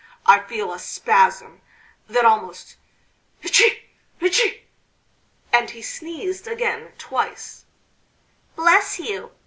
[0.25, 1.61] I feel a spasm,
[2.07, 2.75] that almost....
[3.43, 3.83] Etci!
[4.19, 4.61] etci!"
[5.53, 7.65] and he sneezed again twice.
[8.55, 9.29] "Bless you!"